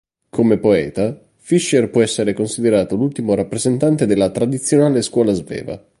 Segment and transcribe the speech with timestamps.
[0.31, 5.79] Come poeta, Fischer può essere considerato l'ultimo rappresentante della tradizionale scuola sveva.